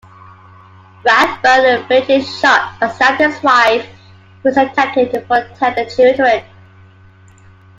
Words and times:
Rathbone 1.05 1.85
fatally 1.87 2.23
shot 2.23 2.73
and 2.81 2.91
stabbed 2.91 3.19
his 3.21 3.43
wife, 3.43 3.85
who 4.41 4.49
was 4.49 4.57
attempting 4.57 5.11
to 5.11 5.21
protect 5.21 5.75
the 5.77 5.93
children. 5.95 6.43